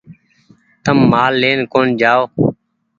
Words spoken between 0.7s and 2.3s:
تم مآل لين ڪون جآئو